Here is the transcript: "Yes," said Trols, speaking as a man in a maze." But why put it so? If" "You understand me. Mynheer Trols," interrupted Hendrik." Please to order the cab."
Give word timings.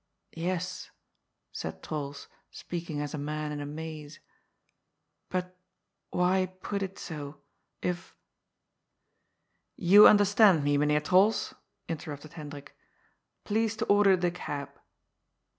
"Yes," 0.51 0.89
said 1.51 1.83
Trols, 1.83 2.25
speaking 2.49 2.99
as 3.01 3.13
a 3.13 3.19
man 3.19 3.51
in 3.51 3.61
a 3.61 3.67
maze." 3.67 4.19
But 5.29 5.55
why 6.09 6.47
put 6.63 6.81
it 6.81 6.97
so? 6.97 7.41
If" 7.83 8.15
"You 9.91 10.07
understand 10.07 10.63
me. 10.63 10.75
Mynheer 10.75 11.01
Trols," 11.01 11.53
interrupted 11.87 12.33
Hendrik." 12.33 12.75
Please 13.45 13.75
to 13.77 13.85
order 13.85 14.17
the 14.17 14.31
cab." 14.31 14.71